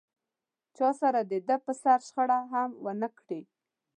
[0.77, 3.41] چا سره دده پر سر شخړه هم و نه کړي.